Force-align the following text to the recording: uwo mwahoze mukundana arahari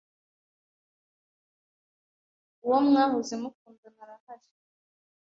uwo 2.65 2.77
mwahoze 2.87 3.33
mukundana 3.41 3.99
arahari 4.05 4.47